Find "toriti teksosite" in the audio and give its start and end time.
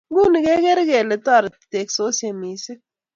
1.25-2.29